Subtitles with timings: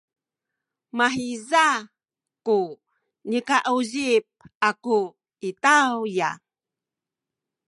[0.97, 1.65] mahiza
[2.45, 2.59] ku
[3.29, 4.25] nikauzip
[4.69, 4.99] aku
[5.49, 6.29] i tawya.